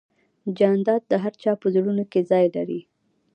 جانداد 0.57 1.01
د 1.07 1.13
هر 1.23 1.33
چا 1.41 1.51
په 1.61 1.67
زړونو 1.75 2.03
کې 2.11 2.21
ځای 2.29 2.45
لري. 2.55 2.81